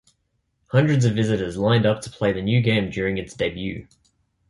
[0.69, 3.87] Hundreds of visitors lined up to play the new game during its debut.